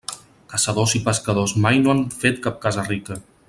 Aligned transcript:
Caçadors 0.53 0.95
i 0.99 1.01
pescadors 1.09 1.53
mai 1.67 1.77
no 1.85 1.93
han 1.95 2.03
fet 2.25 2.41
cap 2.47 2.59
casa 2.67 2.91
rica. 2.93 3.21